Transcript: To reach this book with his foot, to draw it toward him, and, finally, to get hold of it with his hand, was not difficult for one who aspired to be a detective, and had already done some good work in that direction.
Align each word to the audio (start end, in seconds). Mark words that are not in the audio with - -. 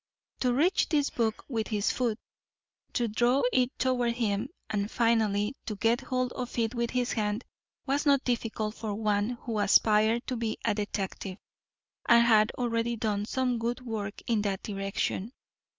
To 0.39 0.51
reach 0.51 0.89
this 0.89 1.11
book 1.11 1.45
with 1.47 1.67
his 1.67 1.91
foot, 1.91 2.17
to 2.93 3.07
draw 3.07 3.43
it 3.53 3.69
toward 3.77 4.13
him, 4.13 4.49
and, 4.67 4.89
finally, 4.89 5.55
to 5.67 5.75
get 5.75 6.01
hold 6.01 6.33
of 6.33 6.57
it 6.57 6.73
with 6.73 6.89
his 6.89 7.11
hand, 7.11 7.45
was 7.85 8.03
not 8.07 8.23
difficult 8.23 8.73
for 8.73 8.95
one 8.95 9.37
who 9.41 9.59
aspired 9.59 10.25
to 10.25 10.35
be 10.35 10.57
a 10.65 10.73
detective, 10.73 11.37
and 12.09 12.25
had 12.25 12.51
already 12.57 12.95
done 12.95 13.27
some 13.27 13.59
good 13.59 13.81
work 13.85 14.23
in 14.25 14.41
that 14.41 14.63
direction. 14.63 15.33